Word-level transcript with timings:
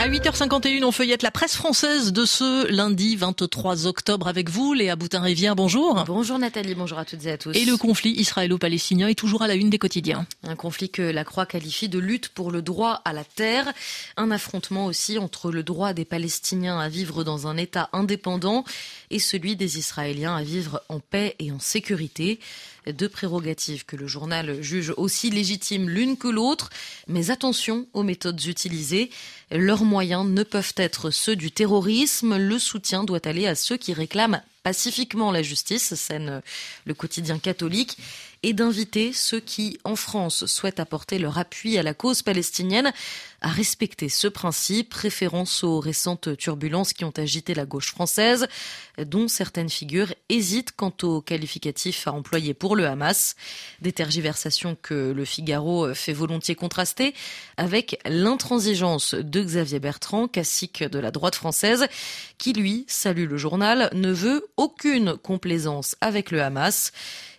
À 0.00 0.08
8h51, 0.08 0.82
on 0.84 0.92
feuillette 0.92 1.22
la 1.22 1.30
presse 1.30 1.54
française 1.54 2.14
de 2.14 2.24
ce 2.24 2.72
lundi 2.72 3.16
23 3.16 3.86
octobre 3.86 4.28
avec 4.28 4.48
vous, 4.48 4.72
Léa 4.72 4.96
Boutin-Rivière, 4.96 5.54
bonjour. 5.54 6.04
Bonjour 6.06 6.38
Nathalie, 6.38 6.74
bonjour 6.74 6.96
à 6.96 7.04
toutes 7.04 7.26
et 7.26 7.32
à 7.32 7.36
tous. 7.36 7.54
Et 7.54 7.66
le 7.66 7.76
conflit 7.76 8.12
israélo-palestinien 8.12 9.08
est 9.08 9.14
toujours 9.14 9.42
à 9.42 9.46
la 9.46 9.56
une 9.56 9.68
des 9.68 9.76
quotidiens. 9.76 10.26
Un 10.42 10.56
conflit 10.56 10.88
que 10.88 11.02
la 11.02 11.22
Croix 11.24 11.44
qualifie 11.44 11.90
de 11.90 11.98
lutte 11.98 12.30
pour 12.30 12.50
le 12.50 12.62
droit 12.62 13.02
à 13.04 13.12
la 13.12 13.24
terre. 13.24 13.70
Un 14.16 14.30
affrontement 14.30 14.86
aussi 14.86 15.18
entre 15.18 15.50
le 15.50 15.62
droit 15.62 15.92
des 15.92 16.06
Palestiniens 16.06 16.78
à 16.78 16.88
vivre 16.88 17.22
dans 17.22 17.46
un 17.46 17.58
État 17.58 17.90
indépendant 17.92 18.64
et 19.10 19.18
celui 19.18 19.54
des 19.54 19.76
Israéliens 19.76 20.34
à 20.34 20.42
vivre 20.42 20.80
en 20.88 21.00
paix 21.00 21.36
et 21.40 21.52
en 21.52 21.60
sécurité. 21.60 22.40
Deux 22.86 23.08
prérogatives 23.08 23.84
que 23.84 23.96
le 23.96 24.06
journal 24.06 24.62
juge 24.62 24.92
aussi 24.96 25.30
légitimes 25.30 25.88
l'une 25.88 26.16
que 26.16 26.28
l'autre. 26.28 26.70
Mais 27.08 27.30
attention 27.30 27.86
aux 27.92 28.02
méthodes 28.02 28.44
utilisées. 28.46 29.10
Leurs 29.50 29.84
moyens 29.84 30.26
ne 30.26 30.42
peuvent 30.42 30.74
être 30.76 31.10
ceux 31.10 31.36
du 31.36 31.50
terrorisme. 31.50 32.36
Le 32.36 32.58
soutien 32.58 33.04
doit 33.04 33.26
aller 33.26 33.46
à 33.46 33.54
ceux 33.54 33.76
qui 33.76 33.92
réclament 33.92 34.42
pacifiquement 34.62 35.32
la 35.32 35.42
justice, 35.42 35.94
scène 35.94 36.42
le 36.84 36.94
quotidien 36.94 37.38
catholique, 37.38 37.96
et 38.42 38.52
d'inviter 38.54 39.12
ceux 39.12 39.40
qui, 39.40 39.78
en 39.84 39.96
France, 39.96 40.46
souhaitent 40.46 40.80
apporter 40.80 41.18
leur 41.18 41.36
appui 41.36 41.76
à 41.76 41.82
la 41.82 41.92
cause 41.92 42.22
palestinienne 42.22 42.92
à 43.42 43.48
respecter 43.48 44.08
ce 44.08 44.28
principe, 44.28 44.94
référence 44.94 45.62
aux 45.64 45.78
récentes 45.78 46.36
turbulences 46.36 46.92
qui 46.92 47.04
ont 47.04 47.12
agité 47.16 47.54
la 47.54 47.66
gauche 47.66 47.90
française, 47.90 48.48
dont 48.98 49.28
certaines 49.28 49.68
figures 49.68 50.12
hésitent 50.28 50.72
quant 50.72 50.92
au 51.02 51.20
qualificatif 51.20 52.06
à 52.06 52.12
employer 52.12 52.54
pour 52.54 52.76
le 52.76 52.86
Hamas. 52.86 53.36
Des 53.80 53.92
tergiversations 53.92 54.76
que 54.80 55.12
le 55.12 55.24
Figaro 55.24 55.94
fait 55.94 56.12
volontiers 56.12 56.54
contraster 56.54 57.14
avec 57.56 57.98
l'intransigeance 58.06 59.14
de 59.14 59.42
Xavier 59.42 59.80
Bertrand, 59.80 60.28
classique 60.28 60.82
de 60.82 60.98
la 60.98 61.10
droite 61.10 61.34
française, 61.34 61.86
qui 62.38 62.52
lui 62.52 62.84
salue 62.88 63.28
le 63.28 63.36
journal, 63.36 63.90
ne 63.94 64.10
veut 64.12 64.49
aucune 64.56 65.16
complaisance 65.16 65.96
avec 66.00 66.30
le 66.30 66.42
Hamas. 66.42 66.92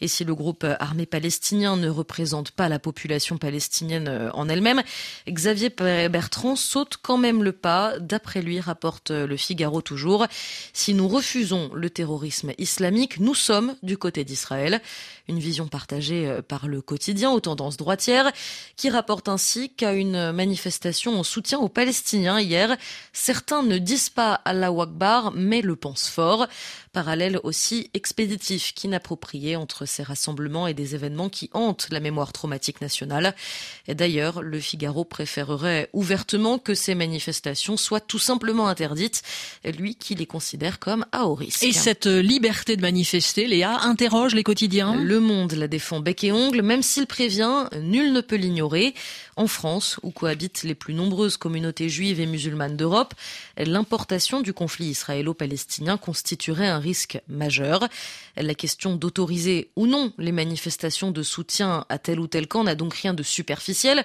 Et 0.00 0.06
si 0.06 0.24
le 0.24 0.34
groupe 0.34 0.64
armé 0.78 1.06
palestinien 1.06 1.76
ne 1.76 1.88
représente 1.88 2.52
pas 2.52 2.68
la 2.68 2.78
population 2.78 3.36
palestinienne 3.36 4.06
euh, 4.08 4.30
en 4.32 4.48
elle-même, 4.48 4.82
Xavier 5.28 5.70
Bertrand 5.70 6.54
saute 6.54 6.98
quand 7.02 7.18
même 7.18 7.42
le 7.42 7.52
pas. 7.52 7.98
D'après 7.98 8.40
lui, 8.40 8.60
rapporte 8.60 9.10
le 9.10 9.36
Figaro 9.36 9.82
toujours, 9.82 10.26
si 10.72 10.94
nous 10.94 11.08
refusons 11.08 11.70
le 11.74 11.90
terrorisme 11.90 12.52
islamique, 12.58 13.18
nous 13.18 13.34
sommes 13.34 13.74
du 13.82 13.98
côté 13.98 14.24
d'Israël. 14.24 14.80
Une 15.26 15.40
vision 15.40 15.66
partagée 15.66 16.26
euh, 16.26 16.42
par 16.42 16.68
le 16.68 16.80
quotidien 16.80 17.30
aux 17.30 17.40
tendances 17.40 17.76
droitières, 17.76 18.30
qui 18.76 18.90
rapporte 18.90 19.28
ainsi 19.28 19.70
qu'à 19.70 19.92
une 19.92 20.30
manifestation 20.32 21.18
en 21.18 21.22
soutien 21.24 21.58
aux 21.58 21.68
Palestiniens 21.68 22.40
hier, 22.40 22.76
certains 23.12 23.62
ne 23.62 23.78
disent 23.78 24.10
pas 24.10 24.34
Allah 24.44 24.68
Akbar, 24.68 25.32
mais 25.34 25.60
le 25.60 25.74
pensent 25.74 26.08
fort. 26.08 26.46
Parallèle 26.98 27.38
aussi 27.44 27.92
expéditif 27.94 28.74
qu'inapproprié 28.74 29.54
entre 29.54 29.86
ces 29.86 30.02
rassemblements 30.02 30.66
et 30.66 30.74
des 30.74 30.96
événements 30.96 31.28
qui 31.28 31.48
hantent 31.52 31.86
la 31.92 32.00
mémoire 32.00 32.32
traumatique 32.32 32.80
nationale. 32.80 33.36
Et 33.86 33.94
d'ailleurs, 33.94 34.42
le 34.42 34.58
Figaro 34.58 35.04
préférerait 35.04 35.90
ouvertement 35.92 36.58
que 36.58 36.74
ces 36.74 36.96
manifestations 36.96 37.76
soient 37.76 38.00
tout 38.00 38.18
simplement 38.18 38.66
interdites, 38.66 39.22
lui 39.78 39.94
qui 39.94 40.16
les 40.16 40.26
considère 40.26 40.80
comme 40.80 41.06
à 41.12 41.26
haut 41.26 41.36
risque. 41.36 41.62
Et 41.62 41.72
cette 41.72 42.06
liberté 42.06 42.74
de 42.74 42.82
manifester, 42.82 43.46
Léa, 43.46 43.78
interroge 43.82 44.34
les 44.34 44.42
quotidiens? 44.42 44.96
Le 44.96 45.20
Monde 45.20 45.52
la 45.52 45.68
défend 45.68 46.00
bec 46.00 46.24
et 46.24 46.32
ongle, 46.32 46.62
même 46.62 46.82
s'il 46.82 47.06
prévient, 47.06 47.68
nul 47.80 48.12
ne 48.12 48.20
peut 48.20 48.34
l'ignorer. 48.34 48.92
En 49.36 49.46
France, 49.46 50.00
où 50.02 50.10
cohabitent 50.10 50.64
les 50.64 50.74
plus 50.74 50.94
nombreuses 50.94 51.36
communautés 51.36 51.88
juives 51.88 52.18
et 52.18 52.26
musulmanes 52.26 52.76
d'Europe, 52.76 53.14
l'importation 53.56 54.40
du 54.40 54.52
conflit 54.52 54.86
israélo-palestinien 54.86 55.96
constituerait 55.96 56.66
un 56.66 56.80
risque 56.80 56.87
majeur. 57.28 57.88
La 58.36 58.54
question 58.54 58.96
d'autoriser 58.96 59.70
ou 59.76 59.86
non 59.86 60.12
les 60.18 60.32
manifestations 60.32 61.10
de 61.10 61.22
soutien 61.22 61.84
à 61.88 61.98
tel 61.98 62.20
ou 62.20 62.26
tel 62.26 62.46
camp 62.46 62.64
n'a 62.64 62.74
donc 62.74 62.94
rien 62.94 63.14
de 63.14 63.22
superficiel, 63.22 64.04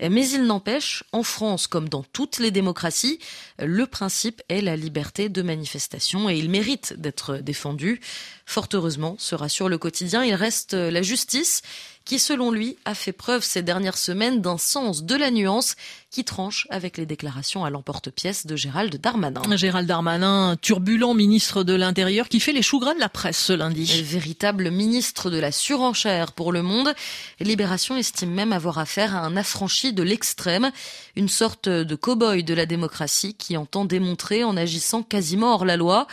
mais 0.00 0.28
il 0.28 0.44
n'empêche, 0.44 1.04
en 1.12 1.22
France 1.22 1.66
comme 1.66 1.88
dans 1.88 2.02
toutes 2.02 2.38
les 2.38 2.50
démocraties, 2.50 3.18
le 3.58 3.86
principe 3.86 4.42
est 4.48 4.60
la 4.60 4.76
liberté 4.76 5.28
de 5.28 5.42
manifestation 5.42 6.28
et 6.28 6.36
il 6.36 6.50
mérite 6.50 6.94
d'être 6.98 7.38
défendu. 7.38 8.00
Fort 8.46 8.68
heureusement, 8.72 9.16
se 9.18 9.34
rassure 9.34 9.68
le 9.68 9.78
quotidien, 9.78 10.24
il 10.24 10.34
reste 10.34 10.74
la 10.74 11.02
justice 11.02 11.62
qui, 12.04 12.18
selon 12.18 12.50
lui, 12.50 12.76
a 12.84 12.94
fait 12.94 13.12
preuve 13.12 13.42
ces 13.42 13.62
dernières 13.62 13.96
semaines 13.96 14.42
d'un 14.42 14.58
sens 14.58 15.04
de 15.04 15.14
la 15.14 15.30
nuance 15.30 15.74
qui 16.10 16.24
tranche 16.24 16.66
avec 16.70 16.96
les 16.96 17.06
déclarations 17.06 17.64
à 17.64 17.70
l'emporte-pièce 17.70 18.46
de 18.46 18.54
Gérald 18.56 18.94
Darmanin. 19.00 19.56
Gérald 19.56 19.88
Darmanin, 19.88 20.56
turbulent 20.60 21.14
ministre 21.14 21.64
de 21.64 21.74
l'Intérieur, 21.74 22.28
qui 22.28 22.40
fait 22.40 22.52
les 22.52 22.62
choux 22.62 22.78
gras 22.78 22.94
de 22.94 23.00
la 23.00 23.08
presse 23.08 23.38
ce 23.38 23.52
lundi. 23.52 23.90
Le 23.96 24.02
véritable 24.02 24.70
ministre 24.70 25.30
de 25.30 25.38
la 25.38 25.50
surenchère 25.50 26.32
pour 26.32 26.52
le 26.52 26.62
monde. 26.62 26.94
Libération 27.40 27.96
estime 27.96 28.30
même 28.30 28.52
avoir 28.52 28.78
affaire 28.78 29.16
à 29.16 29.20
un 29.20 29.36
affranchi 29.36 29.92
de 29.92 30.02
l'extrême, 30.02 30.70
une 31.16 31.28
sorte 31.28 31.68
de 31.68 31.94
cow-boy 31.96 32.44
de 32.44 32.54
la 32.54 32.66
démocratie 32.66 33.34
qui 33.34 33.56
entend 33.56 33.84
démontrer 33.84 34.44
en 34.44 34.56
agissant 34.56 35.02
quasiment 35.02 35.54
hors 35.54 35.64
la 35.64 35.76
loi 35.76 36.06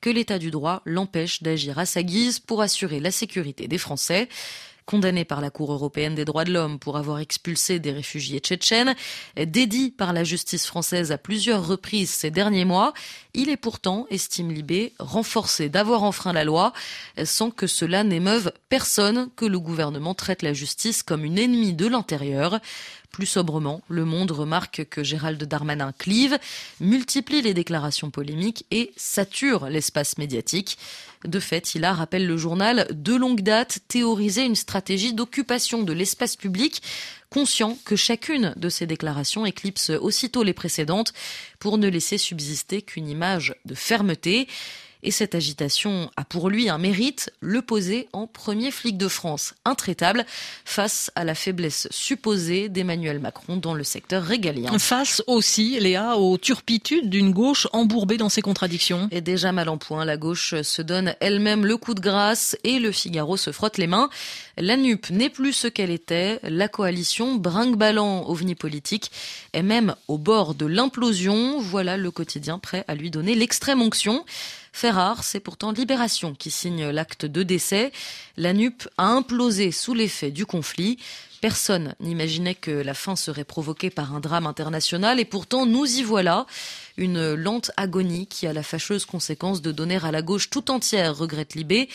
que 0.00 0.10
l'état 0.10 0.38
du 0.38 0.50
droit 0.50 0.82
l'empêche 0.84 1.42
d'agir 1.42 1.78
à 1.78 1.86
sa 1.86 2.02
guise 2.02 2.38
pour 2.38 2.62
assurer 2.62 3.00
la 3.00 3.10
sécurité 3.10 3.66
des 3.66 3.78
Français 3.78 4.28
condamné 4.88 5.26
par 5.26 5.42
la 5.42 5.50
Cour 5.50 5.70
européenne 5.70 6.14
des 6.14 6.24
droits 6.24 6.46
de 6.46 6.52
l'homme 6.52 6.78
pour 6.78 6.96
avoir 6.96 7.18
expulsé 7.18 7.78
des 7.78 7.92
réfugiés 7.92 8.40
tchétchènes, 8.40 8.94
dédié 9.36 9.90
par 9.90 10.14
la 10.14 10.24
justice 10.24 10.64
française 10.64 11.12
à 11.12 11.18
plusieurs 11.18 11.66
reprises 11.66 12.08
ces 12.08 12.30
derniers 12.30 12.64
mois, 12.64 12.94
il 13.34 13.50
est 13.50 13.58
pourtant, 13.58 14.06
estime 14.08 14.50
Libé, 14.50 14.94
renforcé 14.98 15.68
d'avoir 15.68 16.04
enfreint 16.04 16.32
la 16.32 16.42
loi, 16.42 16.72
sans 17.22 17.50
que 17.50 17.66
cela 17.66 18.02
n'émeuve 18.02 18.50
personne 18.70 19.28
que 19.36 19.44
le 19.44 19.60
gouvernement 19.60 20.14
traite 20.14 20.40
la 20.40 20.54
justice 20.54 21.02
comme 21.02 21.22
une 21.22 21.38
ennemie 21.38 21.74
de 21.74 21.86
l'intérieur. 21.86 22.58
Plus 23.10 23.26
sobrement, 23.26 23.80
Le 23.88 24.04
Monde 24.04 24.30
remarque 24.30 24.84
que 24.90 25.02
Gérald 25.02 25.42
Darmanin 25.42 25.92
clive, 25.92 26.38
multiplie 26.80 27.42
les 27.42 27.54
déclarations 27.54 28.10
polémiques 28.10 28.66
et 28.70 28.92
sature 28.96 29.68
l'espace 29.68 30.18
médiatique. 30.18 30.78
De 31.24 31.40
fait, 31.40 31.74
il 31.74 31.84
a, 31.84 31.94
rappelle 31.94 32.26
le 32.26 32.36
journal, 32.36 32.86
de 32.92 33.14
longue 33.14 33.40
date 33.40 33.80
théorisé 33.88 34.44
une 34.44 34.54
stratégie 34.78 35.12
d'occupation 35.12 35.82
de 35.82 35.92
l'espace 35.92 36.36
public, 36.36 36.82
conscient 37.30 37.76
que 37.84 37.96
chacune 37.96 38.54
de 38.56 38.68
ces 38.68 38.86
déclarations 38.86 39.44
éclipse 39.44 39.90
aussitôt 39.90 40.44
les 40.44 40.52
précédentes 40.52 41.12
pour 41.58 41.78
ne 41.78 41.88
laisser 41.88 42.16
subsister 42.16 42.80
qu'une 42.82 43.08
image 43.08 43.56
de 43.64 43.74
fermeté. 43.74 44.46
Et 45.02 45.10
cette 45.10 45.34
agitation 45.34 46.10
a 46.16 46.24
pour 46.24 46.50
lui 46.50 46.68
un 46.68 46.78
mérite, 46.78 47.30
le 47.40 47.62
poser 47.62 48.08
en 48.12 48.26
premier 48.26 48.70
flic 48.70 48.98
de 48.98 49.08
France, 49.08 49.54
intraitable, 49.64 50.26
face 50.64 51.10
à 51.14 51.24
la 51.24 51.34
faiblesse 51.34 51.88
supposée 51.90 52.68
d'Emmanuel 52.68 53.20
Macron 53.20 53.56
dans 53.56 53.74
le 53.74 53.84
secteur 53.84 54.22
régalien. 54.24 54.76
Face 54.78 55.22
aussi, 55.26 55.78
Léa, 55.78 56.16
aux 56.16 56.38
turpitudes 56.38 57.10
d'une 57.10 57.32
gauche 57.32 57.68
embourbée 57.72 58.16
dans 58.16 58.28
ses 58.28 58.42
contradictions. 58.42 59.08
Et 59.10 59.20
déjà 59.20 59.52
mal 59.52 59.68
en 59.68 59.78
point, 59.78 60.04
la 60.04 60.16
gauche 60.16 60.60
se 60.62 60.82
donne 60.82 61.14
elle-même 61.20 61.64
le 61.64 61.76
coup 61.76 61.94
de 61.94 62.00
grâce 62.00 62.56
et 62.64 62.78
le 62.78 62.92
Figaro 62.92 63.36
se 63.36 63.52
frotte 63.52 63.78
les 63.78 63.86
mains. 63.86 64.10
La 64.56 64.76
NUP 64.76 65.10
n'est 65.10 65.30
plus 65.30 65.52
ce 65.52 65.68
qu'elle 65.68 65.90
était, 65.90 66.40
la 66.42 66.68
coalition 66.68 67.36
brinque-ballant 67.36 68.28
ovni 68.28 68.54
politique 68.54 69.10
est 69.52 69.62
même 69.62 69.94
au 70.08 70.18
bord 70.18 70.54
de 70.54 70.66
l'implosion. 70.66 71.60
Voilà 71.60 71.96
le 71.96 72.10
quotidien 72.10 72.58
prêt 72.58 72.84
à 72.88 72.94
lui 72.94 73.10
donner 73.10 73.34
l'extrême 73.34 73.82
onction. 73.82 74.24
Fait 74.72 74.90
rare, 74.90 75.24
c'est 75.24 75.40
pourtant 75.40 75.72
Libération 75.72 76.34
qui 76.34 76.50
signe 76.50 76.88
l'acte 76.88 77.26
de 77.26 77.42
décès. 77.42 77.92
La 78.36 78.52
NUP 78.52 78.88
a 78.96 79.06
implosé 79.06 79.72
sous 79.72 79.94
l'effet 79.94 80.30
du 80.30 80.46
conflit. 80.46 80.98
Personne 81.40 81.94
n'imaginait 82.00 82.54
que 82.54 82.70
la 82.70 82.94
fin 82.94 83.14
serait 83.14 83.44
provoquée 83.44 83.90
par 83.90 84.14
un 84.14 84.20
drame 84.20 84.46
international 84.46 85.20
et 85.20 85.24
pourtant 85.24 85.66
nous 85.66 85.86
y 85.86 86.02
voilà. 86.02 86.46
Une 86.96 87.34
lente 87.34 87.70
agonie 87.76 88.26
qui 88.26 88.48
a 88.48 88.52
la 88.52 88.64
fâcheuse 88.64 89.04
conséquence 89.04 89.62
de 89.62 89.70
donner 89.70 89.98
à 90.02 90.10
la 90.10 90.20
gauche 90.20 90.50
tout 90.50 90.70
entière, 90.70 91.16
regrette 91.16 91.54
Libé, 91.54 91.88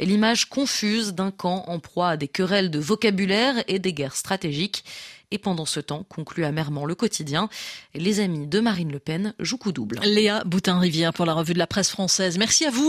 l'image 0.00 0.48
confuse 0.48 1.14
d'un 1.14 1.30
camp 1.30 1.64
en 1.68 1.78
proie 1.78 2.10
à 2.10 2.16
des 2.16 2.26
querelles 2.26 2.70
de 2.70 2.80
vocabulaire 2.80 3.62
et 3.68 3.78
des 3.78 3.92
guerres 3.92 4.16
stratégiques. 4.16 4.84
Et 5.30 5.38
pendant 5.38 5.66
ce 5.66 5.78
temps, 5.78 6.04
conclut 6.08 6.44
amèrement 6.44 6.86
le 6.86 6.94
quotidien, 6.94 7.50
les 7.94 8.20
amis 8.20 8.46
de 8.46 8.60
Marine 8.60 8.90
Le 8.90 8.98
Pen 8.98 9.34
jouent 9.38 9.58
coup 9.58 9.72
double. 9.72 10.00
Léa 10.02 10.42
Boutin-Rivière 10.44 11.12
pour 11.12 11.26
la 11.26 11.34
revue 11.34 11.52
de 11.52 11.58
la 11.58 11.66
presse 11.66 11.90
française. 11.90 12.38
Merci 12.38 12.64
à 12.64 12.70
vous. 12.70 12.86